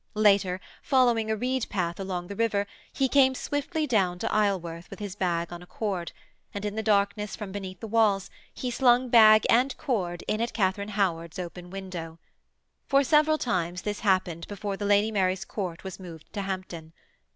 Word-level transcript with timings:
Later, 0.17 0.59
following 0.81 1.29
a 1.29 1.35
reed 1.35 1.67
path 1.69 1.99
along 1.99 2.25
the 2.25 2.35
river, 2.35 2.65
he 2.91 3.07
came 3.07 3.35
swiftly 3.35 3.85
down 3.85 4.17
to 4.17 4.33
Isleworth 4.35 4.89
with 4.89 4.97
his 4.97 5.15
bag 5.15 5.53
on 5.53 5.61
a 5.61 5.67
cord 5.67 6.11
and, 6.55 6.65
in 6.65 6.75
the 6.75 6.81
darkness 6.81 7.35
from 7.35 7.51
beneath 7.51 7.81
the 7.81 7.87
walls, 7.87 8.31
he 8.51 8.71
slung 8.71 9.09
bag 9.09 9.45
and 9.47 9.77
cord 9.77 10.23
in 10.27 10.41
at 10.41 10.53
Katharine 10.53 10.89
Howard's 10.97 11.37
open 11.37 11.69
window. 11.69 12.17
For 12.87 13.03
several 13.03 13.37
times 13.37 13.83
this 13.83 13.99
happened 13.99 14.47
before 14.47 14.75
the 14.75 14.85
Lady 14.87 15.11
Mary's 15.11 15.45
court 15.45 15.83
was 15.83 15.99
moved 15.99 16.33
to 16.33 16.41
Hampton. 16.41 16.93